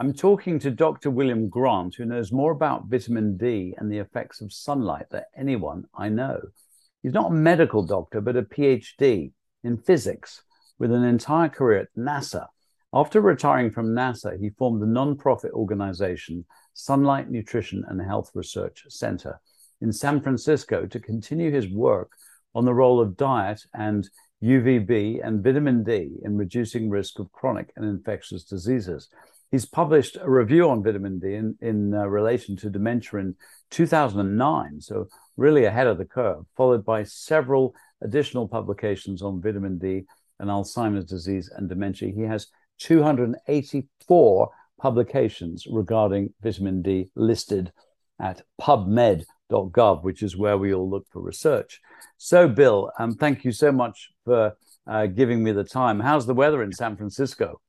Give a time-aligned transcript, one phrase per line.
[0.00, 1.10] I'm talking to Dr.
[1.10, 5.84] William Grant, who knows more about vitamin D and the effects of sunlight than anyone
[5.94, 6.40] I know.
[7.02, 9.32] He's not a medical doctor, but a PhD
[9.62, 10.42] in physics
[10.78, 12.46] with an entire career at NASA.
[12.94, 19.38] After retiring from NASA, he formed the non-profit organization Sunlight Nutrition and Health Research Center
[19.82, 22.12] in San Francisco to continue his work
[22.54, 24.08] on the role of diet and
[24.42, 29.10] UVB and vitamin D in reducing risk of chronic and infectious diseases.
[29.50, 33.34] He's published a review on vitamin D in, in uh, relation to dementia in
[33.70, 40.04] 2009, so really ahead of the curve, followed by several additional publications on vitamin D
[40.38, 42.12] and Alzheimer's disease and dementia.
[42.14, 42.46] He has
[42.78, 44.50] 284
[44.80, 47.72] publications regarding vitamin D listed
[48.20, 51.80] at PubMed.gov, which is where we all look for research.
[52.16, 54.56] So, Bill, um, thank you so much for
[54.86, 56.00] uh, giving me the time.
[56.00, 57.60] How's the weather in San Francisco?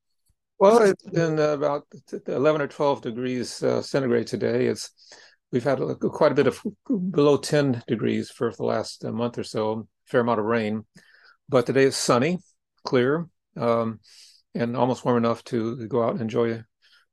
[0.62, 1.88] Well, it's been about
[2.28, 4.68] 11 or 12 degrees uh, centigrade today.
[4.68, 4.92] It's
[5.52, 6.62] we've had a, quite a bit of
[7.10, 10.86] below 10 degrees for the last uh, month or so, fair amount of rain.
[11.50, 12.38] But today is sunny,
[12.84, 14.02] clear, um,
[14.54, 16.66] and almost warm enough to go out and enjoy a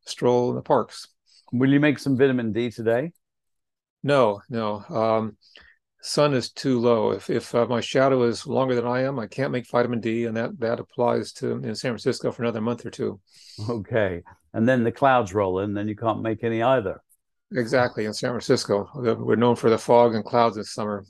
[0.05, 1.09] stroll in the parks.
[1.51, 3.13] Will you make some vitamin D today?
[4.03, 4.85] No, no.
[4.91, 5.39] Um,
[6.09, 7.11] sun is too low.
[7.11, 10.25] If if uh, my shadow is longer than I am, I can't make vitamin D,
[10.25, 13.21] and that that applies to in San Francisco for another month or two.
[13.69, 17.03] Okay, and then the clouds roll in, then you can't make any either.
[17.53, 21.05] Exactly in San Francisco, we're known for the fog and clouds this summer.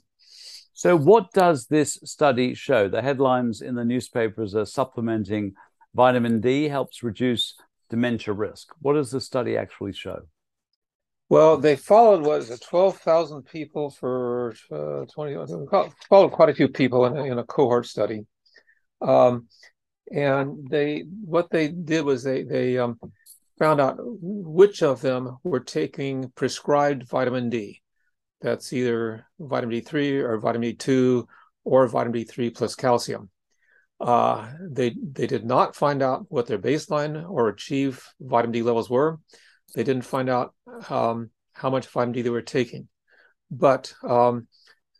[0.73, 2.89] So, what does this study show?
[2.89, 5.55] The headlines in the newspapers are supplementing
[5.95, 7.55] vitamin D helps reduce
[7.91, 8.69] dementia risk.
[8.81, 10.21] What does the study actually show?
[11.31, 15.35] Well, they followed was it twelve thousand people for uh, twenty
[16.09, 18.25] followed quite a few people in a, in a cohort study,
[19.03, 19.47] um,
[20.11, 22.99] and they what they did was they they um,
[23.59, 27.83] found out which of them were taking prescribed vitamin D.
[28.41, 31.29] That's either vitamin D three or vitamin D two
[31.63, 33.29] or vitamin D three plus calcium.
[34.01, 38.89] Uh, they they did not find out what their baseline or achieve vitamin D levels
[38.89, 39.19] were.
[39.75, 40.55] They didn't find out
[40.89, 42.89] um, how much vitamin D they were taking,
[43.51, 44.47] but um,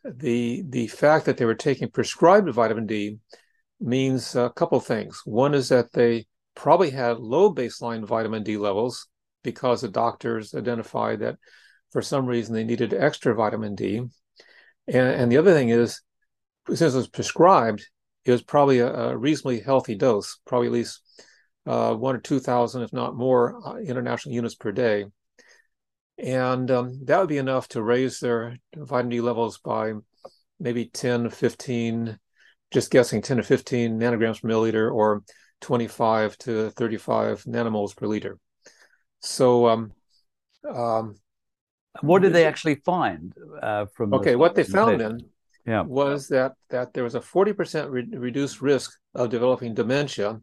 [0.03, 3.17] the the fact that they were taking prescribed vitamin D
[3.79, 5.21] means a couple things.
[5.25, 9.07] One is that they probably had low baseline vitamin D levels
[9.43, 11.37] because the doctors identified that
[11.91, 13.97] for some reason they needed extra vitamin D.
[13.97, 14.11] And,
[14.87, 16.01] and the other thing is,
[16.67, 17.87] since it was prescribed,
[18.25, 21.01] it was probably a, a reasonably healthy dose, probably at least
[21.65, 25.05] uh, one or 2,000, if not more, uh, international units per day.
[26.17, 29.93] And um, that would be enough to raise their vitamin D levels by
[30.59, 32.19] maybe 10, 15,
[32.71, 35.23] just guessing 10 to 15 nanograms per milliliter or
[35.61, 38.37] 25 to 35 nanomoles per liter.
[39.21, 39.91] So, um,
[40.69, 41.15] um,
[42.01, 44.13] what did they actually find uh, from?
[44.13, 45.19] Okay, the, what they found then
[45.65, 45.81] yeah.
[45.81, 50.39] was that that there was a 40% re- reduced risk of developing dementia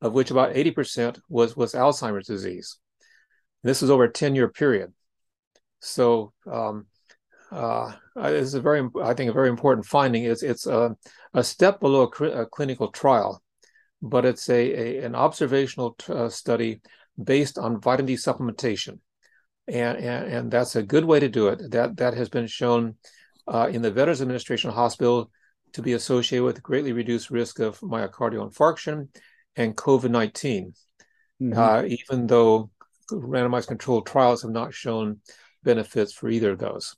[0.00, 2.78] of which about 80% was, was Alzheimer's disease.
[3.62, 4.92] This is over a 10 year period.
[5.80, 6.86] So, um,
[7.50, 10.24] uh, this is a very, I think, a very important finding.
[10.24, 10.96] It's, it's a,
[11.32, 13.42] a step below a, a clinical trial,
[14.02, 16.80] but it's a, a an observational t- uh, study
[17.22, 18.98] based on vitamin D supplementation.
[19.66, 21.70] And, and, and that's a good way to do it.
[21.70, 22.96] That, that has been shown
[23.46, 25.30] uh, in the Veterans Administration Hospital
[25.72, 29.08] to be associated with greatly reduced risk of myocardial infarction
[29.58, 30.72] and COVID 19,
[31.42, 31.58] mm-hmm.
[31.58, 32.70] uh, even though
[33.10, 35.18] randomized controlled trials have not shown
[35.62, 36.96] benefits for either of those.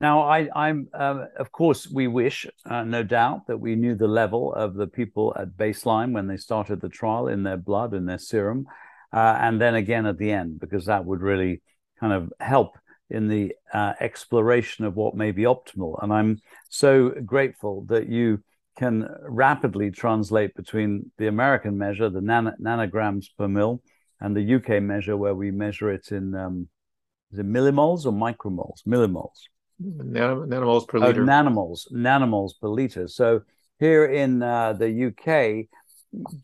[0.00, 4.08] Now, I, am um, of course, we wish, uh, no doubt, that we knew the
[4.08, 8.08] level of the people at baseline when they started the trial in their blood and
[8.08, 8.66] their serum,
[9.12, 11.60] uh, and then again at the end, because that would really
[11.98, 12.78] kind of help
[13.10, 16.02] in the uh, exploration of what may be optimal.
[16.02, 16.40] And I'm
[16.70, 18.42] so grateful that you
[18.80, 23.82] can rapidly translate between the American measure, the nan- nanograms per mil,
[24.22, 26.66] and the UK measure, where we measure it in um,
[27.30, 28.82] is it millimoles or micromoles?
[28.88, 29.40] Millimoles.
[29.78, 31.22] Nan- nanomoles per liter.
[31.22, 33.06] Oh, nanomoles, nanomoles per liter.
[33.06, 33.42] So
[33.78, 35.66] here in uh, the UK,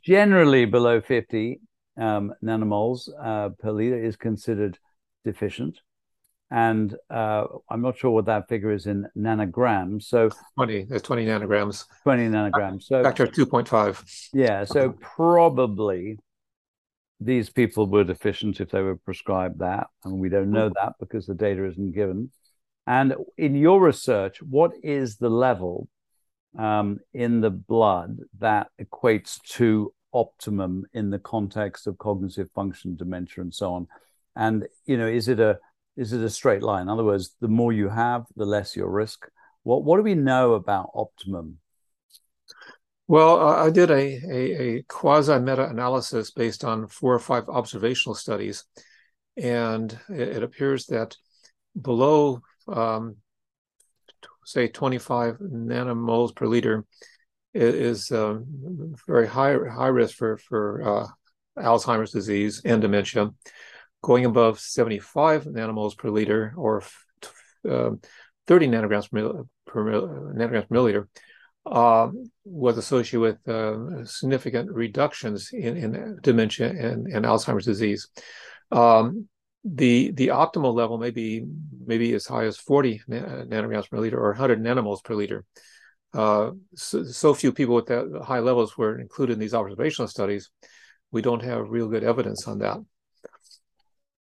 [0.05, 1.61] generally below 50
[1.97, 4.79] um, nanomoles uh, per liter is considered
[5.25, 5.81] deficient
[6.51, 10.05] and uh, I'm not sure what that figure is in nanograms.
[10.05, 11.87] So 20, there's 20 nanograms.
[12.05, 12.85] 20 nanograms.
[12.85, 14.29] So factor 2.5.
[14.33, 16.19] Yeah, so probably
[17.21, 21.27] these people were deficient if they were prescribed that, and we don't know that because
[21.27, 22.31] the data isn't given.
[22.87, 25.89] And in your research, what is the level
[26.57, 33.43] um, in the blood that equates to optimum in the context of cognitive function, dementia,
[33.43, 33.89] and so on?
[34.37, 35.59] And you know, is it a
[35.97, 36.83] is it a straight line?
[36.83, 39.27] In other words, the more you have, the less your risk.
[39.63, 41.59] What what do we know about optimum?
[43.09, 47.49] Well, uh, I did a, a, a quasi meta analysis based on four or five
[47.49, 48.65] observational studies,
[49.37, 51.17] and it, it appears that
[51.81, 53.17] below, um,
[54.45, 56.85] say, 25 nanomoles per liter
[57.55, 61.07] is um, very high high risk for for uh,
[61.63, 63.31] Alzheimer's disease and dementia.
[64.07, 66.85] Going above 75 nanomoles per liter or
[67.69, 67.91] uh,
[68.47, 71.09] 30 nanograms per, per nanograms per milliliter
[71.67, 72.09] uh,
[72.45, 78.07] was associated with uh, significant reductions in, in dementia and, and, Alzheimer's disease.
[78.71, 79.29] Um,
[79.65, 81.45] the the optimal level may be
[81.85, 85.45] maybe as high as 40 nanograms per liter or 100 nanomoles per liter.
[86.15, 90.51] Uh, so, so, few people with that high levels were included in these observational studies.
[91.11, 92.79] We don't have real good evidence on that.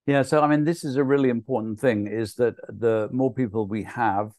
[0.05, 3.67] Yeah, so I mean, this is a really important thing: is that the more people
[3.67, 4.31] we have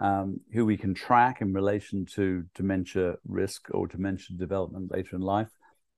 [0.00, 5.22] um, who we can track in relation to dementia risk or dementia development later in
[5.22, 5.48] life,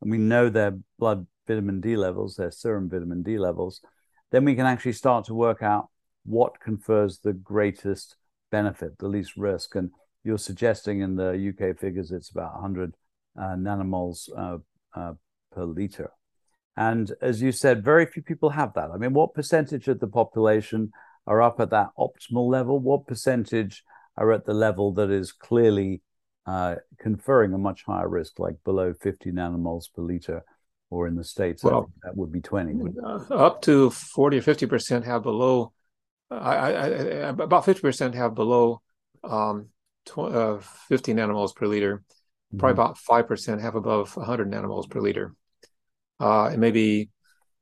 [0.01, 3.83] and we know their blood vitamin D levels, their serum vitamin D levels,
[4.31, 5.89] then we can actually start to work out
[6.25, 8.17] what confers the greatest
[8.51, 9.75] benefit, the least risk.
[9.75, 9.91] And
[10.25, 12.95] you're suggesting in the UK figures it's about 100
[13.39, 14.59] uh, nanomoles uh,
[14.99, 15.15] uh,
[15.53, 16.11] per liter.
[16.77, 18.91] And as you said, very few people have that.
[18.91, 20.93] I mean, what percentage of the population
[21.27, 22.79] are up at that optimal level?
[22.79, 23.85] What percentage
[24.17, 26.03] are at the level that is clearly
[26.47, 30.43] uh, conferring a much higher risk, like below 50 nanomoles per liter,
[30.91, 32.99] or in the States, well, that would be 20.
[33.03, 35.73] Uh, up to 40 or 50% have below,
[36.31, 36.89] I, I, I,
[37.29, 38.83] about 50% have below
[39.23, 39.69] um,
[40.07, 40.59] tw- uh,
[40.89, 42.03] 50 nanomoles per liter.
[42.59, 43.09] Probably mm-hmm.
[43.15, 45.35] about 5% have above 100 nanomoles per liter.
[46.21, 47.09] Uh, may be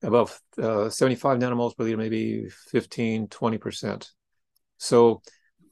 [0.03, 4.09] above uh, 75 nanomoles per liter, maybe 15, 20%.
[4.79, 5.23] So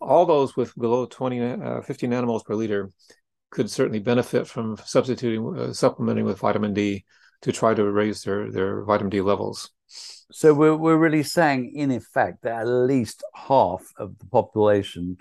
[0.01, 2.91] all those with below 20, uh, 50 nanomoles per liter
[3.51, 7.05] could certainly benefit from substituting, uh, supplementing with vitamin D
[7.43, 9.71] to try to raise their, their vitamin D levels.
[9.89, 15.19] So we're, we're really saying, in effect, that at least half of the population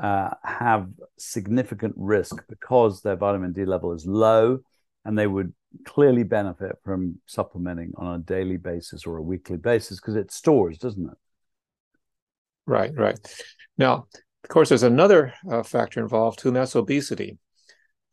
[0.00, 4.60] uh, have significant risk because their vitamin D level is low,
[5.04, 5.54] and they would
[5.84, 10.78] clearly benefit from supplementing on a daily basis or a weekly basis because it stores,
[10.78, 11.16] doesn't it?
[12.66, 13.18] Right, right.
[13.78, 14.06] Now,
[14.44, 17.38] of course, there's another uh, factor involved too, and that's obesity.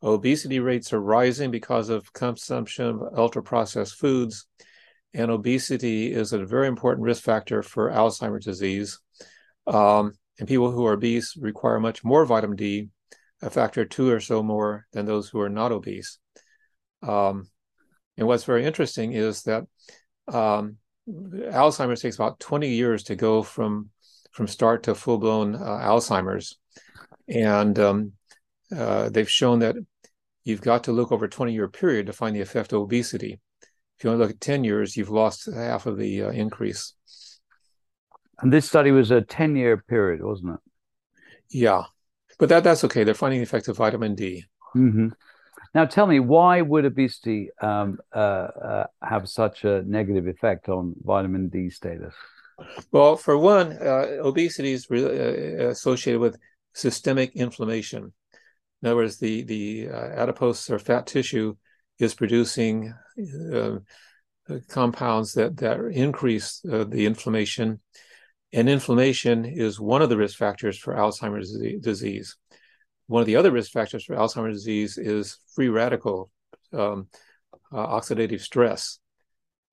[0.02, 4.46] Obesity rates are rising because of consumption of ultra processed foods,
[5.14, 9.00] and obesity is a very important risk factor for Alzheimer's disease.
[9.66, 12.88] Um, and people who are obese require much more vitamin D,
[13.42, 16.18] a factor two or so more than those who are not obese.
[17.02, 17.48] Um,
[18.16, 19.64] and what's very interesting is that
[20.26, 20.76] um,
[21.08, 23.90] Alzheimer's takes about 20 years to go from
[24.32, 26.58] from start to full blown uh, Alzheimer's,
[27.28, 28.12] and um,
[28.76, 29.76] uh, they've shown that
[30.44, 33.40] you've got to look over a 20 year period to find the effect of obesity.
[33.96, 36.94] If you only look at 10 years, you've lost half of the uh, increase.
[38.40, 40.60] And this study was a 10 year period, wasn't it?
[41.50, 41.84] Yeah,
[42.38, 43.04] but that that's okay.
[43.04, 44.44] They're finding the effect of vitamin D.
[44.76, 45.08] Mm-hmm.
[45.74, 50.94] Now, tell me, why would obesity um, uh, uh, have such a negative effect on
[51.02, 52.14] vitamin D status?
[52.90, 56.38] Well, for one, uh, obesity is re- uh, associated with
[56.74, 58.12] systemic inflammation.
[58.82, 61.56] In other words, the the uh, adipose or fat tissue
[61.98, 62.94] is producing
[63.52, 63.78] uh,
[64.68, 67.80] compounds that that increase the inflammation,
[68.52, 72.36] and inflammation is one of the risk factors for Alzheimer's disease.
[73.08, 76.30] One of the other risk factors for Alzheimer's disease is free radical
[76.74, 77.08] um,
[77.72, 78.98] uh, oxidative stress.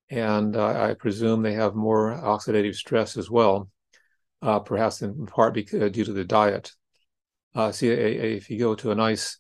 [0.10, 3.70] And uh, I presume they have more oxidative stress as well,
[4.42, 6.72] uh, perhaps in part because, uh, due to the diet.
[7.54, 9.38] Uh, see, a, a, if you go to a nice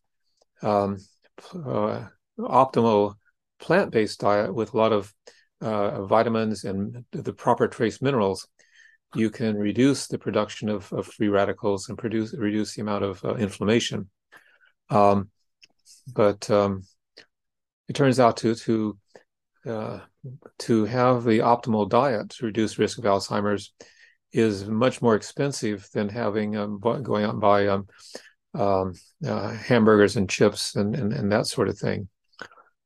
[0.62, 0.98] um,
[1.54, 2.04] uh,
[2.38, 3.16] optimal
[3.60, 5.14] plant based diet with a lot of
[5.62, 8.46] vitamins and the proper trace minerals,
[9.14, 13.24] you can reduce the production of, of free radicals and produce reduce the amount of
[13.24, 14.10] uh, inflammation.
[14.90, 15.30] Um,
[16.14, 16.84] but um,
[17.88, 18.98] it turns out to to
[19.66, 20.00] uh,
[20.60, 23.74] to have the optimal diet to reduce risk of Alzheimer's
[24.32, 27.88] is much more expensive than having um, going out and buy um,
[28.54, 28.94] um,
[29.26, 32.10] uh, hamburgers and chips and, and, and that sort of thing.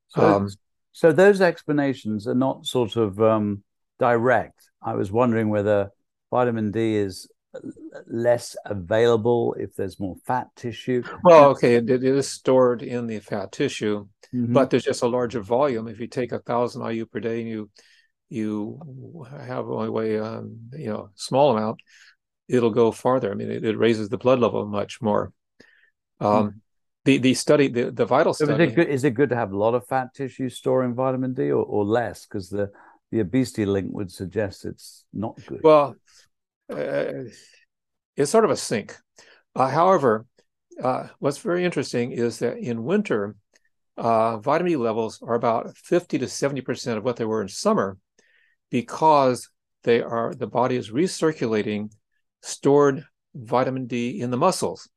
[0.10, 0.50] So, um,
[0.92, 3.64] so those explanations are not sort of um,
[4.00, 4.62] direct.
[4.82, 5.92] I was wondering whether
[6.32, 7.30] vitamin D is
[8.08, 11.04] less available if there's more fat tissue?
[11.24, 14.08] Well, okay, it, it is stored in the fat tissue.
[14.34, 14.54] mm-hmm.
[14.54, 15.88] but there's just a larger volume.
[15.88, 17.70] If you take a thousand IU per day and you
[18.30, 18.80] you
[19.28, 21.82] have only weigh um, you know small amount,
[22.48, 23.32] it'll go farther.
[23.32, 25.34] I mean, it, it raises the blood level much more.
[26.20, 26.58] Um, mm-hmm.
[27.06, 28.66] The the study, the, the vital so study.
[28.66, 31.34] Is it, good, is it good to have a lot of fat tissue storing vitamin
[31.34, 32.26] D or, or less?
[32.26, 32.70] Because the
[33.12, 35.62] the obesity link would suggest it's not good.
[35.64, 35.96] Well,
[36.72, 37.24] uh,
[38.16, 38.96] it's sort of a sink.
[39.56, 40.26] Uh, however,
[40.82, 43.36] uh, what's very interesting is that in winter,
[43.98, 47.98] uh, vitamin D levels are about 50 to 70% of what they were in summer
[48.70, 49.50] because
[49.84, 51.92] they are the body is recirculating
[52.42, 54.90] stored vitamin D in the muscles.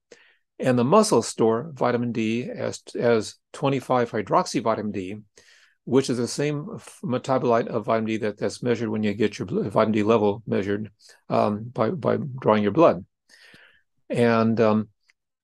[0.59, 5.17] And the muscles store vitamin D as, as 25 hydroxy vitamin D,
[5.85, 6.67] which is the same
[7.03, 10.91] metabolite of vitamin D that, that's measured when you get your vitamin D level measured
[11.29, 13.05] um, by, by drawing your blood.
[14.09, 14.89] And um,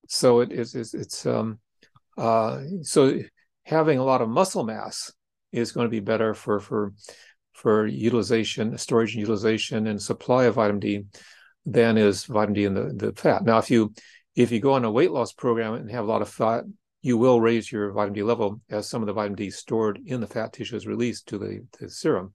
[0.08, 1.58] so it is it's, it's um,
[2.16, 3.20] uh, so
[3.64, 5.12] having a lot of muscle mass
[5.52, 6.92] is going to be better for for
[7.52, 11.04] for utilization, storage and utilization and supply of vitamin D
[11.66, 13.44] than is vitamin D in the, the fat.
[13.44, 13.92] Now, if you
[14.36, 16.64] if you go on a weight loss program and have a lot of fat,
[17.08, 20.20] you will raise your vitamin D level as some of the vitamin D stored in
[20.20, 22.34] the fat tissue is released to the, the serum.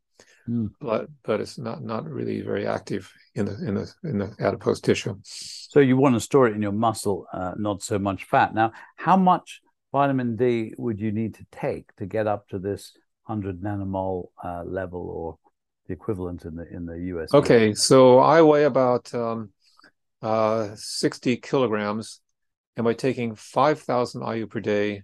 [0.49, 0.71] Mm.
[0.81, 4.81] But but it's not not really very active in the in the in the adipose
[4.81, 5.15] tissue.
[5.23, 8.53] So you want to store it in your muscle, uh, not so much fat.
[8.53, 9.61] Now, how much
[9.93, 12.91] vitamin D would you need to take to get up to this
[13.25, 15.37] 100 nanomole uh, level or
[15.87, 17.33] the equivalent in the in the US?
[17.33, 19.51] Okay, so I weigh about um,
[20.21, 22.19] uh, 60 kilograms
[22.75, 25.03] and by taking 5,000 IU per day,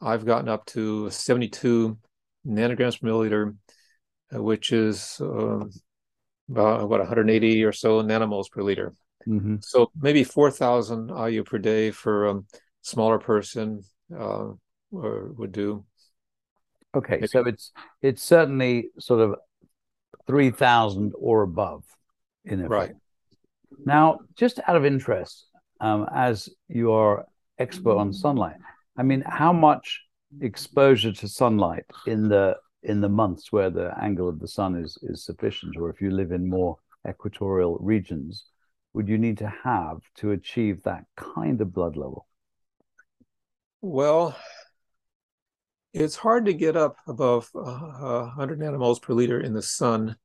[0.00, 1.96] I've gotten up to 72
[2.46, 3.56] nanograms per milliliter,
[4.34, 5.64] uh, which is uh,
[6.50, 8.94] about what 180 or so nanomoles per liter.
[9.26, 9.56] Mm-hmm.
[9.60, 12.40] So maybe 4,000 IU per day for a
[12.82, 13.82] smaller person
[14.16, 14.48] uh,
[14.90, 15.84] would do.
[16.94, 17.26] Okay, maybe.
[17.26, 19.34] so it's it's certainly sort of
[20.26, 21.84] 3,000 or above
[22.44, 22.70] in effect.
[22.70, 22.92] Right.
[23.84, 25.46] Now, just out of interest,
[25.80, 27.26] um, as you are
[27.58, 28.56] expert on sunlight,
[28.96, 30.02] I mean, how much
[30.40, 34.98] exposure to sunlight in the in the months where the angle of the sun is
[35.02, 36.76] is sufficient, or if you live in more
[37.08, 38.46] equatorial regions,
[38.92, 42.26] would you need to have to achieve that kind of blood level?
[43.82, 44.36] Well,
[45.92, 50.16] it's hard to get up above uh, 100 nanomoles per liter in the sun,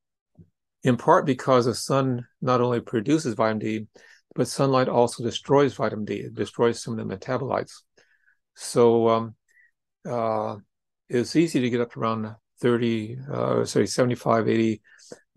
[0.83, 3.87] in part because the sun not only produces vitamin D,
[4.35, 6.15] but sunlight also destroys vitamin D.
[6.15, 7.81] It destroys some of the metabolites.
[8.55, 9.35] So um,
[10.07, 10.57] uh,
[11.09, 14.81] it's easy to get up around 30, uh, sorry, 75, 80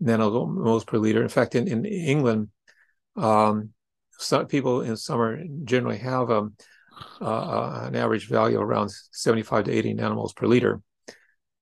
[0.01, 1.21] nanomoles per liter.
[1.21, 2.49] In fact, in, in England,
[3.15, 3.71] um,
[4.17, 6.55] some people in summer generally have um,
[7.21, 10.81] uh, an average value around 75 to 80 nanomoles per liter.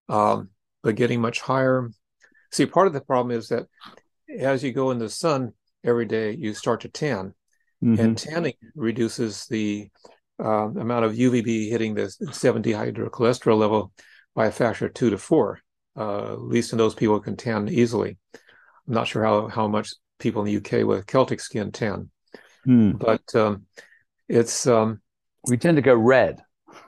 [0.10, 0.50] Um,
[0.84, 1.90] but getting much higher.
[2.52, 3.66] See, part of the problem is that
[4.38, 7.34] as you go in the sun, every day, you start to tan.
[7.84, 8.02] Mm-hmm.
[8.02, 9.90] And tanning reduces the
[10.44, 13.92] uh, amount of UVB hitting the 7 dehydrocholesterol level
[14.36, 15.60] by a factor of two to four.
[15.96, 18.18] Uh, at least in those people who can tan easily.
[18.88, 22.10] I'm not sure how, how much people in the UK with Celtic skin tan,
[22.64, 22.94] hmm.
[22.94, 23.68] but um,
[24.28, 25.02] it's um,
[25.48, 26.40] we tend to go red,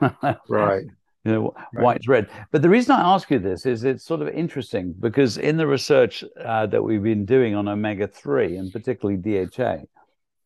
[0.50, 0.86] right?
[1.26, 1.84] You know, right.
[1.84, 2.30] white's red.
[2.52, 5.66] But the reason I ask you this is it's sort of interesting because in the
[5.66, 9.86] research uh, that we've been doing on omega three and particularly DHA,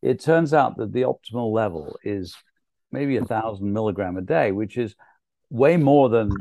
[0.02, 2.34] it turns out that the optimal level is
[2.94, 4.96] maybe a thousand milligram a day, which is
[5.50, 6.32] way more than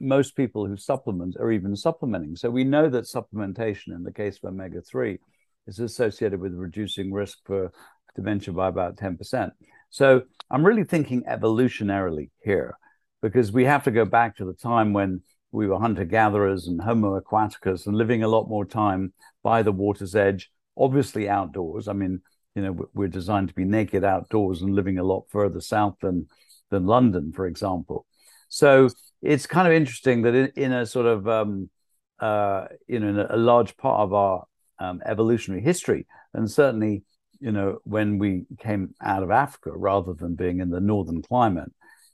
[0.00, 2.36] most people who supplement are even supplementing.
[2.36, 5.18] So we know that supplementation in the case of omega 3
[5.66, 7.72] is associated with reducing risk for
[8.14, 9.50] dementia by about 10%.
[9.90, 12.76] So I'm really thinking evolutionarily here
[13.22, 16.80] because we have to go back to the time when we were hunter gatherers and
[16.80, 19.12] Homo aquaticus and living a lot more time
[19.42, 21.88] by the water's edge, obviously outdoors.
[21.88, 22.22] I mean,
[22.54, 26.26] you know, we're designed to be naked outdoors and living a lot further south than
[26.70, 28.06] than London, for example.
[28.48, 28.88] So
[29.20, 31.70] it's kind of interesting that in, in a sort of um,
[32.18, 34.44] uh, you know in a, large part of our
[34.78, 37.04] um, evolutionary history, and certainly
[37.40, 41.72] you know when we came out of Africa rather than being in the northern climate,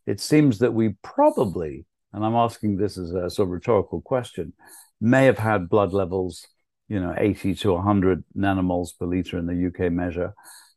[0.09, 1.85] it seems that we probably,
[2.15, 4.55] and I'm asking this as a sort of rhetorical question,
[5.03, 6.47] may have had blood levels,
[6.89, 10.33] you know, 80 to 100 nanomoles per liter in the UK measure.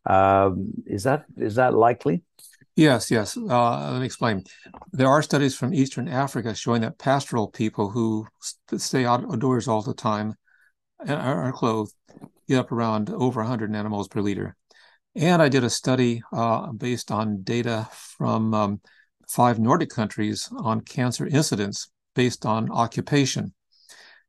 [0.06, 2.24] Um, is that is that likely?
[2.76, 3.38] Yes, yes.
[3.38, 4.44] Uh, let me explain.
[4.92, 8.28] There are studies from Eastern Africa showing that pastoral people who
[8.78, 10.36] stay outdoors all the time
[11.00, 11.94] and are clothed
[12.50, 14.58] get up around over 100 nanomoles per liter.
[15.16, 18.82] And I did a study uh, based on data from um,
[19.32, 23.54] five Nordic countries on cancer incidence based on occupation.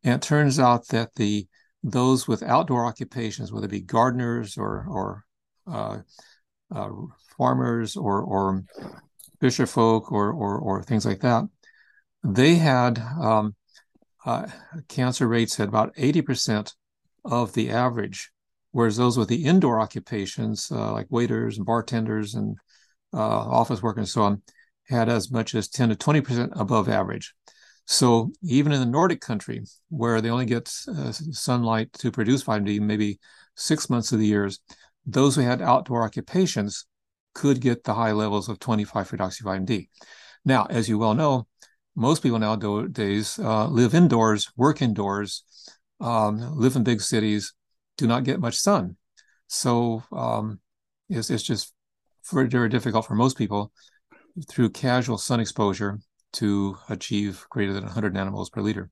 [0.04, 1.46] And it turns out that the
[1.82, 5.24] those with outdoor occupations, whether it be gardeners or or
[5.66, 5.98] uh,
[6.74, 6.90] uh,
[7.36, 8.64] farmers or or
[9.40, 11.44] fisherfolk or, or or things like that,
[12.22, 13.56] they had um,
[14.24, 14.46] uh,
[14.88, 16.74] cancer rates at about eighty percent
[17.24, 18.30] of the average,
[18.70, 22.56] whereas those with the indoor occupations uh, like waiters and bartenders and
[23.12, 24.42] uh, office work and so on
[24.88, 27.34] had as much as 10 to 20 percent above average.
[27.86, 32.64] So even in the Nordic country, where they only get uh, sunlight to produce vitamin
[32.64, 33.18] D, maybe
[33.56, 34.60] six months of the years,
[35.04, 36.86] those who had outdoor occupations
[37.34, 39.88] could get the high levels of 25 hydroxyvitamin D.
[40.44, 41.46] Now, as you well know,
[41.94, 45.44] most people nowadays uh, live indoors, work indoors,
[46.00, 47.52] um, live in big cities,
[47.96, 48.96] do not get much sun.
[49.48, 50.60] So um,
[51.08, 51.72] it's, it's just
[52.32, 53.72] very difficult for most people
[54.48, 55.98] through casual sun exposure
[56.34, 58.90] to achieve greater than 100 nanomoles per liter.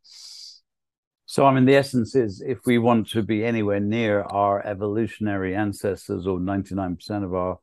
[1.26, 5.54] So, I mean, the essence is if we want to be anywhere near our evolutionary
[5.54, 7.58] ancestors or 99% of our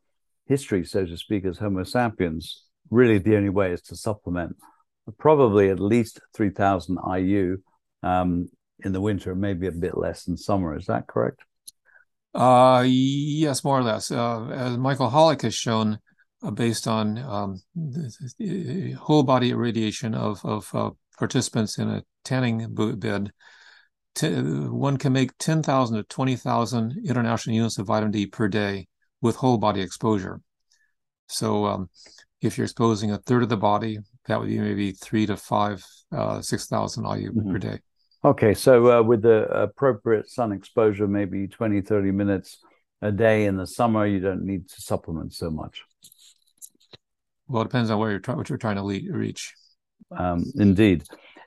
[0.45, 4.55] history, so to speak, as Homo sapiens, really the only way is to supplement
[5.17, 7.57] probably at least 3000 IU
[8.03, 8.49] um,
[8.83, 10.75] in the winter, maybe a bit less in summer.
[10.77, 11.41] Is that correct?
[12.33, 14.11] Uh, yes, more or less.
[14.11, 15.99] Uh, as Michael Holick has shown,
[16.53, 17.61] based on um,
[18.97, 23.31] whole body irradiation of, of uh, participants in a tanning bed,
[24.15, 28.87] t- one can make 10,000 to 20,000 international units of vitamin D per day
[29.21, 30.41] with whole body exposure.
[31.27, 31.89] So, um,
[32.41, 35.83] if you're exposing a third of the body, that would be maybe three to five,
[36.15, 37.51] uh, 6,000 IU mm-hmm.
[37.51, 37.79] per day.
[38.23, 42.59] Okay, so uh, with the appropriate sun exposure, maybe 20, 30 minutes
[43.01, 45.83] a day in the summer, you don't need to supplement so much.
[47.47, 49.53] Well, it depends on where you're trying, what you're trying to le- reach.
[50.15, 51.03] Um, indeed.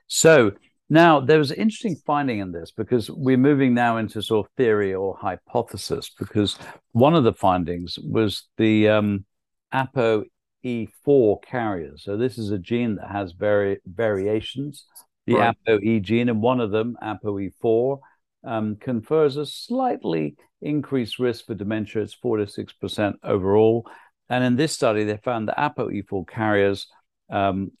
[0.07, 0.51] So
[0.89, 4.51] now there was an interesting finding in this because we're moving now into sort of
[4.57, 6.11] theory or hypothesis.
[6.17, 6.57] Because
[6.91, 9.25] one of the findings was the um,
[9.73, 11.93] ApoE4 carrier.
[11.97, 14.85] So this is a gene that has vari- variations.
[15.27, 15.55] The right.
[15.67, 17.99] ApoE gene, and one of them, ApoE4,
[18.43, 22.01] um, confers a slightly increased risk for dementia.
[22.01, 23.87] It's four to six percent overall.
[24.31, 26.87] And in this study, they found that ApoE4 carriers
[27.29, 27.71] um,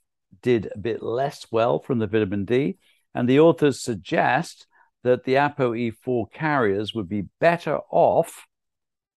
[0.41, 2.77] did a bit less well from the vitamin D.
[3.15, 4.67] And the authors suggest
[5.03, 8.47] that the ApoE4 carriers would be better off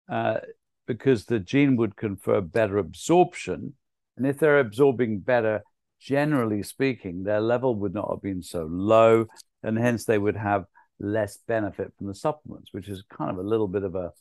[0.08, 0.38] uh,
[0.86, 3.74] because the gene would confer better absorption.
[4.16, 5.64] And if they're absorbing better,
[6.00, 9.26] generally speaking, their level would not have been so low.
[9.64, 10.66] And hence they would have
[11.00, 14.12] less benefit from the supplements, which is kind of a little bit of a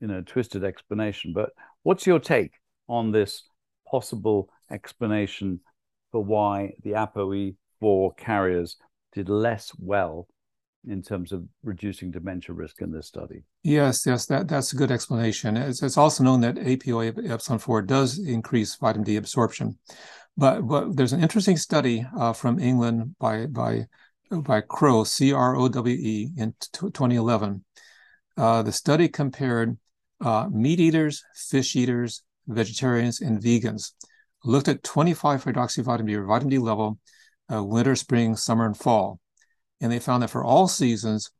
[0.00, 1.34] you know twisted explanation.
[1.34, 1.50] But
[1.82, 2.52] what's your take
[2.92, 3.44] on this
[3.90, 5.60] possible explanation
[6.10, 8.76] for why the ApoE4 carriers
[9.12, 10.28] did less well
[10.86, 13.44] in terms of reducing dementia risk in this study.
[13.62, 15.56] Yes, yes, that, that's a good explanation.
[15.56, 19.78] It's, it's also known that APOE epsilon 4 does increase vitamin D absorption.
[20.36, 23.86] But, but there's an interesting study uh, from England by, by,
[24.30, 27.64] by Crowe, C R O W E, in t- 2011.
[28.36, 29.78] Uh, the study compared
[30.20, 33.92] uh, meat eaters, fish eaters, vegetarians, and vegans.
[34.44, 36.98] Looked at 25 hydroxyvitamin D or vitamin D level,
[37.52, 39.20] uh, winter, spring, summer, and fall.
[39.80, 41.30] And they found that for all seasons,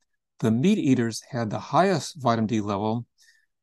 [0.41, 3.07] the meat eaters had the highest vitamin D level,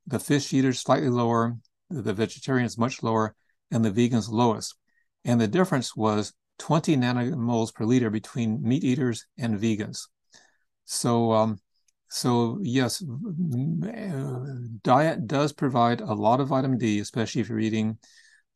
[0.07, 1.57] the fish eaters slightly lower,
[1.89, 3.35] the vegetarians much lower,
[3.71, 4.75] and the vegans lowest.
[5.25, 10.07] And the difference was 20 nanomoles per liter between meat eaters and vegans.
[10.85, 11.59] So um,
[12.09, 13.03] so yes,
[14.81, 17.97] diet does provide a lot of vitamin D, especially if you're eating.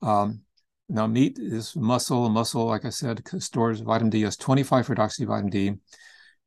[0.02, 0.42] Um,
[0.90, 5.52] now, meat is muscle, muscle, like I said, stores vitamin D as 25 hydroxy vitamin
[5.52, 5.74] D,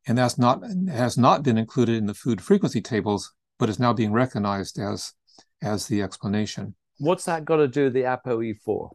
[0.07, 3.93] and that's not has not been included in the food frequency tables, but is now
[3.93, 5.13] being recognized as
[5.61, 6.75] as the explanation.
[6.99, 8.89] What's that got to do with the ApoE4?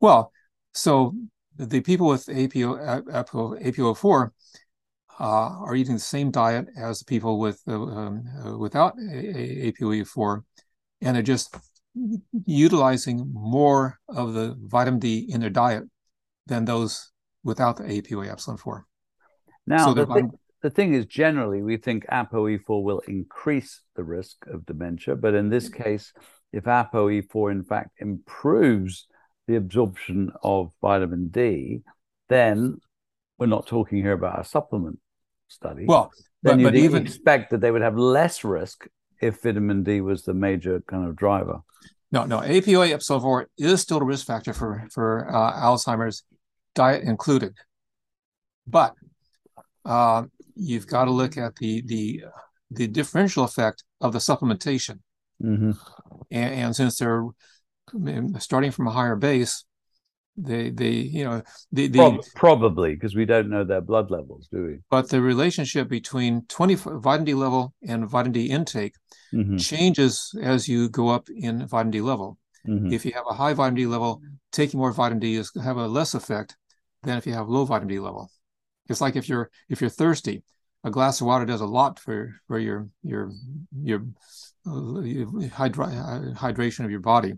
[0.00, 0.32] Well,
[0.74, 1.14] so
[1.56, 4.30] the people with APO, APO, APO4
[5.20, 10.42] uh, are eating the same diet as people with uh, um, uh, without APOE4,
[11.00, 11.56] and they're just
[12.46, 15.84] utilizing more of the vitamin D in their diet
[16.46, 17.10] than those
[17.42, 18.86] without the APOE epsilon 4.
[19.66, 20.24] Now, so the, th-
[20.62, 25.50] the thing is, generally, we think ApoE4 will increase the risk of dementia, but in
[25.50, 26.12] this case,
[26.52, 29.06] if ApoE4 in fact improves
[29.46, 31.82] the absorption of vitamin D,
[32.28, 32.78] then
[33.38, 34.98] we're not talking here about a supplement
[35.48, 38.86] study, well, then you'd even expect that they would have less risk
[39.20, 41.60] if vitamin D was the major kind of driver.
[42.10, 42.40] No, no.
[42.40, 46.22] APOE four is still a risk factor for for uh, Alzheimer's,
[46.74, 47.54] diet included.
[48.66, 48.94] But
[49.84, 52.24] uh, you've got to look at the the
[52.70, 55.00] the differential effect of the supplementation.
[55.42, 55.70] Mm-hmm.
[56.30, 57.24] And, and, since they're
[58.38, 59.64] starting from a higher base,
[60.38, 64.64] they they you know the, the probably because we don't know their blood levels, do
[64.64, 64.78] we?
[64.90, 68.94] But the relationship between 20 vitamin D level and vitamin D intake
[69.34, 69.56] mm-hmm.
[69.56, 72.38] changes as you go up in vitamin D level.
[72.66, 72.92] Mm-hmm.
[72.92, 74.22] If you have a high vitamin D level,
[74.52, 76.56] taking more vitamin D is have a less effect
[77.02, 78.30] than if you have low vitamin D level.
[78.88, 80.44] It's like if you're if you're thirsty,
[80.84, 83.32] a glass of water does a lot for for your your
[83.82, 84.04] your
[84.66, 87.34] uh, hydra- hydration of your body.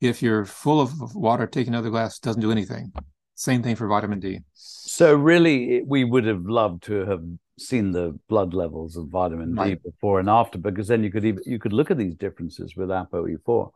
[0.00, 2.92] If you're full of water, take another glass doesn't do anything.
[3.34, 4.40] Same thing for vitamin D.
[4.54, 7.22] So really, we would have loved to have
[7.58, 9.80] seen the blood levels of vitamin right.
[9.82, 12.76] D before and after, because then you could even you could look at these differences
[12.76, 13.70] with ApoE4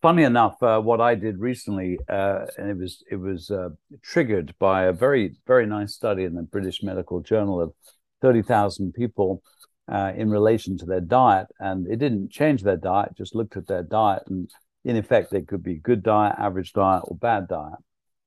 [0.00, 3.70] funny enough, uh, what I did recently, uh, and it was it was uh,
[4.02, 7.72] triggered by a very very nice study in the British Medical Journal of
[8.20, 9.42] thirty thousand people
[9.90, 13.66] uh, in relation to their diet, and it didn't change their diet; just looked at
[13.66, 14.50] their diet, and
[14.84, 17.78] in effect, it could be good diet, average diet, or bad diet.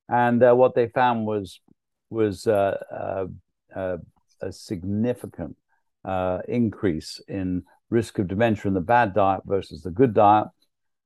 [0.10, 1.60] And uh, what they found was
[2.10, 2.78] was uh,
[3.76, 5.58] a significant
[6.48, 10.48] increase in risk of dementia in the bad diet versus the good diet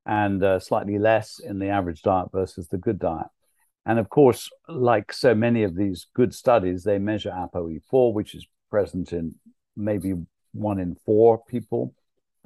[0.05, 3.27] and uh, slightly less in the average diet versus the good diet.
[3.85, 8.47] And of course, like so many of these good studies, they measure ApoE4, which is
[8.69, 9.35] present in
[9.75, 10.13] maybe
[10.53, 11.93] one in four people,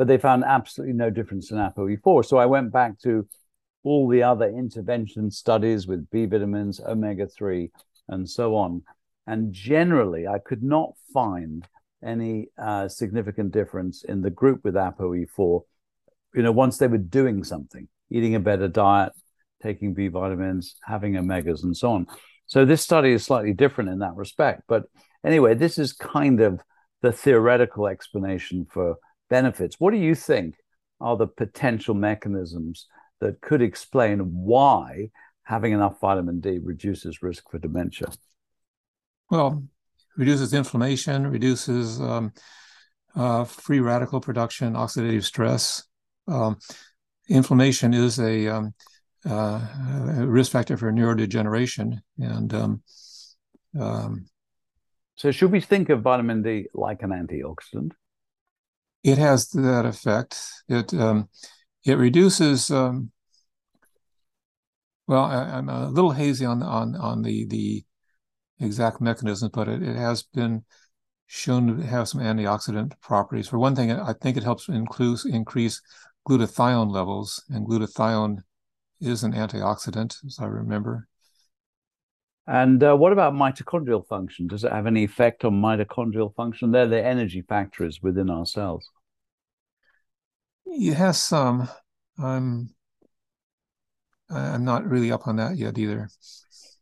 [0.02, 2.26] but they found absolutely no difference in ApoE4.
[2.26, 3.28] So I went back to
[3.84, 7.70] all the other intervention studies with B vitamins, omega 3,
[8.08, 8.82] and so on.
[9.28, 11.68] And generally, I could not find
[12.04, 15.62] any uh, significant difference in the group with ApoE4
[16.34, 19.14] you know, once they were doing something, eating a better diet,
[19.62, 22.08] taking B vitamins, having omegas, and so on.
[22.48, 24.64] So this study is slightly different in that respect.
[24.68, 24.86] But
[25.24, 26.60] anyway, this is kind of
[27.04, 28.96] the theoretical explanation for
[29.32, 29.80] benefits.
[29.80, 30.56] What do you think
[31.00, 32.86] are the potential mechanisms
[33.22, 35.10] that could explain why
[35.44, 38.10] having enough vitamin D reduces risk for dementia?
[39.32, 39.63] Well,
[40.17, 42.34] reduces inflammation, reduces um,
[43.15, 45.84] uh, free radical production, oxidative stress,
[46.28, 46.60] um,
[47.30, 48.74] inflammation is a, um,
[49.28, 49.62] uh,
[50.17, 52.00] a, risk factor for neurodegeneration.
[52.20, 52.84] And um,
[53.80, 54.26] um,
[55.15, 57.91] so, should we think of vitamin D like an antioxidant?
[59.04, 60.40] It has that effect.
[60.68, 61.30] It um,
[61.84, 62.70] it reduces.
[62.70, 63.12] Um,
[65.08, 67.84] well, I, am a little hazy on on on the the
[68.60, 70.64] exact mechanisms, but it, it has been
[71.28, 73.48] shown to have some antioxidant properties.
[73.48, 75.82] For one thing, I think it helps increase
[76.28, 78.44] glutathione levels, and glutathione
[79.00, 81.08] is an antioxidant, as I remember.
[82.52, 84.46] And uh, what about mitochondrial function?
[84.46, 86.72] Does it have any effect on mitochondrial function?
[86.72, 88.90] They're the energy factories within our cells.
[90.66, 91.70] It has some.
[92.22, 92.76] I'm
[94.30, 96.10] I'm not really up on that yet either.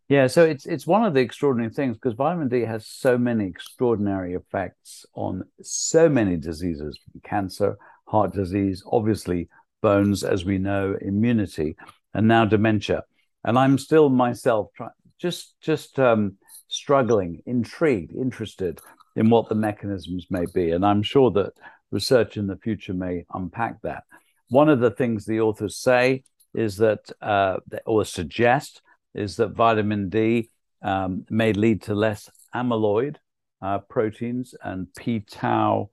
[0.08, 3.46] Yeah, so it's it's one of the extraordinary things because vitamin D has so many
[3.46, 7.78] extraordinary effects on so many diseases, cancer,
[8.08, 9.50] heart disease, obviously
[9.84, 11.76] bones, as we know, immunity,
[12.16, 13.04] and now dementia.
[13.44, 18.80] And I'm still myself try- just just um, struggling, intrigued, interested
[19.16, 20.72] in what the mechanisms may be.
[20.72, 21.54] And I'm sure that
[21.92, 24.04] research in the future may unpack that.
[24.50, 28.82] One of the things the authors say is that, uh, or suggest,
[29.14, 30.50] is that vitamin D
[30.82, 33.18] um, may lead to less amyloid
[33.62, 35.90] uh, proteins and p tau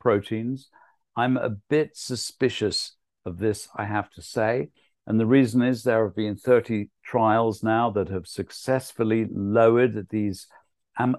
[0.00, 0.68] proteins,
[1.16, 4.70] I'm a bit suspicious of this, I have to say.
[5.08, 10.46] And the reason is there have been 30 trials now that have successfully lowered these,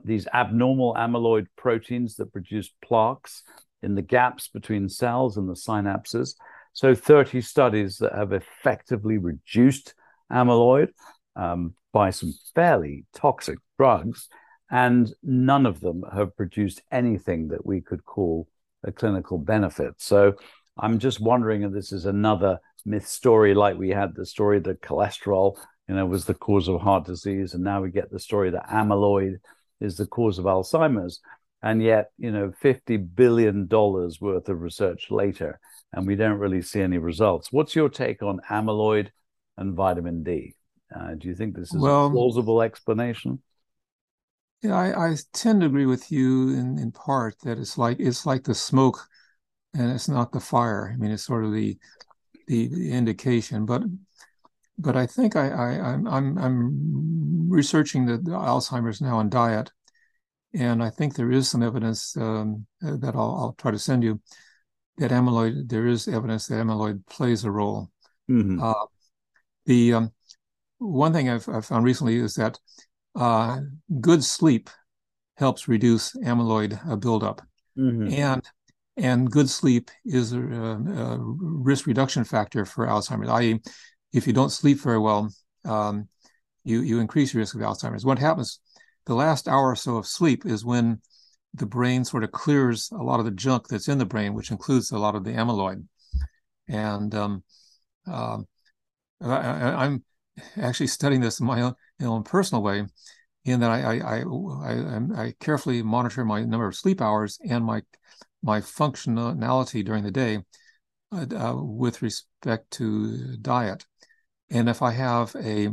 [0.06, 3.42] these abnormal amyloid proteins that produce plaques
[3.82, 6.36] in the gaps between cells and the synapses.
[6.74, 9.96] So 30 studies that have effectively reduced
[10.32, 10.90] amyloid
[11.36, 14.30] um, by some fairly toxic drugs,
[14.70, 18.48] and none of them have produced anything that we could call
[18.84, 19.96] a clinical benefit.
[19.98, 20.36] So
[20.78, 24.82] I'm just wondering if this is another myth story, like we had the story that
[24.82, 28.50] cholesterol, you know, was the cause of heart disease, and now we get the story
[28.52, 29.38] that amyloid
[29.80, 31.20] is the cause of Alzheimer's.
[31.62, 35.60] And yet, you know, fifty billion dollars worth of research later,
[35.92, 37.52] and we don't really see any results.
[37.52, 39.10] What's your take on amyloid
[39.58, 40.56] and vitamin D?
[40.96, 43.42] Uh, do you think this is well, a plausible explanation?
[44.62, 48.26] Yeah, I, I tend to agree with you in, in part that it's like it's
[48.26, 49.00] like the smoke
[49.74, 50.92] and it's not the fire.
[50.94, 51.78] I mean, it's sort of the
[52.50, 53.66] the, the indication.
[53.66, 53.84] But
[54.78, 59.72] but I think I, I am I'm, I'm researching the, the, Alzheimer's now on diet,
[60.54, 64.20] and I think there is some evidence um, that I'll, I'll, try to send you
[64.98, 65.70] that amyloid.
[65.70, 67.92] There is evidence that amyloid plays a role.
[68.30, 68.62] Mm-hmm.
[68.62, 68.86] Uh,
[69.66, 70.14] the um,
[70.80, 72.58] one thing I've, I've, found recently is that
[73.16, 73.60] uh,
[74.00, 74.70] good sleep
[75.38, 77.42] helps reduce amyloid uh, buildup,
[77.78, 78.14] mm-hmm.
[78.14, 78.44] and
[78.98, 83.30] and good sleep is a, a, risk reduction factor for Alzheimer's.
[83.30, 83.60] I.e.,
[84.12, 85.30] if you don't sleep very well,
[85.66, 86.08] um,
[86.64, 88.06] you you increase your risk of Alzheimer's.
[88.06, 88.60] What happens?
[89.06, 91.02] The last hour or so of sleep is when
[91.54, 94.52] the brain sort of clears a lot of the junk that's in the brain, which
[94.52, 95.84] includes a lot of the amyloid.
[96.68, 97.44] And um,
[98.08, 98.40] uh,
[99.22, 100.04] I, am
[100.58, 102.86] actually studying this in my own, in my own personal way,
[103.46, 107.82] in that I I, I I carefully monitor my number of sleep hours and my
[108.42, 110.40] my functionality during the day
[111.12, 113.86] uh, uh, with respect to diet.
[114.50, 115.70] And if I have a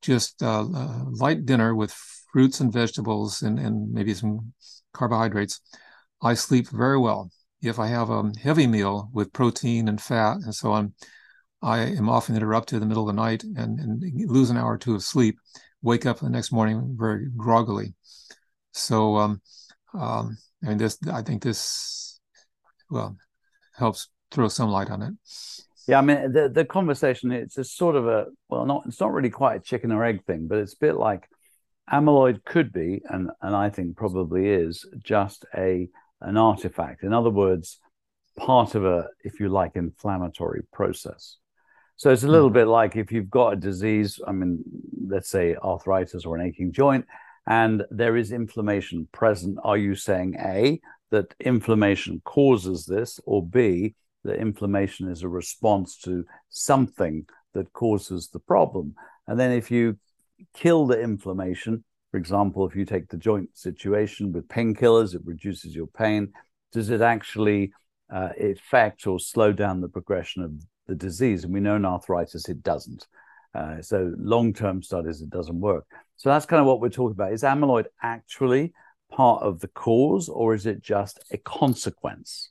[0.00, 1.92] just a light dinner with
[2.32, 4.52] fruits and vegetables and, and maybe some
[4.92, 5.60] carbohydrates,
[6.20, 7.30] I sleep very well.
[7.62, 10.94] If I have a heavy meal with protein and fat and so on,
[11.62, 14.72] I am often interrupted in the middle of the night and, and lose an hour
[14.72, 15.38] or two of sleep,
[15.80, 17.94] wake up the next morning very groggily.
[18.72, 19.40] So, um,
[19.94, 22.20] um, I mean, this, I think this,
[22.90, 23.16] well,
[23.74, 25.14] helps throw some light on it.
[25.88, 29.12] Yeah, I mean the the conversation it's a sort of a well not it's not
[29.12, 31.28] really quite a chicken or egg thing, but it's a bit like
[31.92, 35.88] amyloid could be and and I think probably is just a
[36.20, 37.02] an artifact.
[37.02, 37.80] In other words,
[38.36, 41.38] part of a if you like inflammatory process.
[41.96, 42.54] So it's a little mm-hmm.
[42.54, 44.62] bit like if you've got a disease, I mean
[45.04, 47.06] let's say arthritis or an aching joint
[47.46, 53.94] and there is inflammation present, are you saying A that inflammation causes this or B
[54.24, 58.94] that inflammation is a response to something that causes the problem.
[59.26, 59.98] And then if you
[60.54, 65.74] kill the inflammation, for example, if you take the joint situation with painkillers, it reduces
[65.74, 66.32] your pain.
[66.72, 67.72] Does it actually
[68.12, 70.52] uh, affect or slow down the progression of
[70.86, 71.44] the disease?
[71.44, 73.06] And we know in arthritis it doesn't.
[73.54, 75.84] Uh, so long term studies, it doesn't work.
[76.16, 77.32] So that's kind of what we're talking about.
[77.32, 78.72] Is amyloid actually
[79.10, 82.50] part of the cause or is it just a consequence?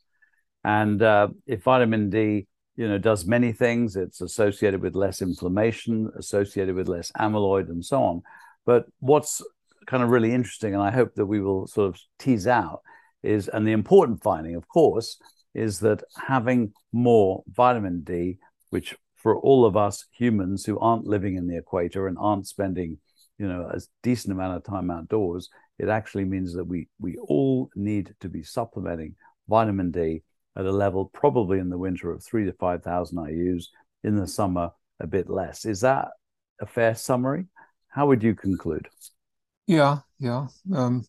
[0.63, 6.09] And uh, if vitamin D, you know, does many things, it's associated with less inflammation,
[6.17, 8.21] associated with less amyloid, and so on.
[8.65, 9.41] But what's
[9.87, 12.81] kind of really interesting, and I hope that we will sort of tease out,
[13.23, 15.19] is and the important finding, of course,
[15.53, 18.37] is that having more vitamin D,
[18.69, 22.97] which for all of us humans who aren't living in the equator and aren't spending,
[23.37, 27.69] you know, a decent amount of time outdoors, it actually means that we we all
[27.75, 29.15] need to be supplementing
[29.47, 30.23] vitamin D
[30.55, 33.65] at a level probably in the winter of three to 5,000 IUs,
[34.03, 35.65] in the summer a bit less.
[35.65, 36.09] Is that
[36.59, 37.45] a fair summary?
[37.87, 38.87] How would you conclude?
[39.67, 40.47] Yeah, yeah.
[40.73, 41.05] Um,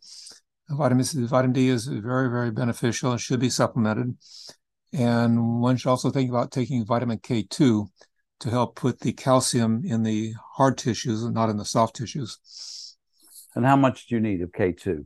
[0.68, 4.16] vitamin vitamin D is very, very beneficial and should be supplemented.
[4.92, 7.88] And one should also think about taking vitamin K2
[8.40, 12.96] to help put the calcium in the hard tissues and not in the soft tissues.
[13.54, 15.04] And how much do you need of K2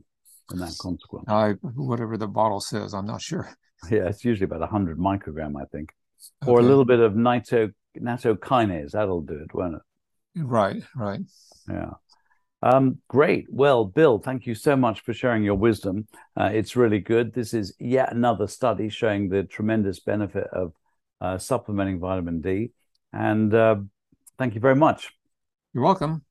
[0.51, 1.25] in that consequence?
[1.27, 3.49] I, whatever the bottle says, I'm not sure.
[3.91, 5.93] Yeah, it's usually about 100 microgram, I think.
[6.41, 6.51] Okay.
[6.51, 8.93] Or a little bit of nito, nattokinase.
[8.93, 9.81] That'll do it, won't it?
[10.35, 11.19] Right, right.
[11.69, 11.91] Yeah.
[12.63, 13.45] Um, great.
[13.49, 16.07] Well, Bill, thank you so much for sharing your wisdom.
[16.35, 17.33] Uh, it's really good.
[17.33, 20.73] This is yet another study showing the tremendous benefit of
[21.21, 22.71] uh, supplementing vitamin D.
[23.13, 23.77] And uh,
[24.37, 25.11] thank you very much.
[25.73, 26.23] You're welcome.